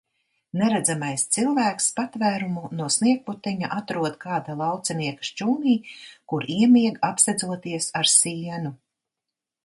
Neredzamais 0.59 1.23
cilvēks 1.35 1.89
patvērumu 1.97 2.63
no 2.77 2.87
sniegputeņa 2.95 3.69
atrod 3.75 4.15
kāda 4.23 4.55
laucinieka 4.61 5.27
šķūnī, 5.29 5.75
kur 6.33 6.47
iemieg, 6.55 6.97
apsedzoties 7.09 7.91
ar 8.01 8.11
sienu. 8.13 8.73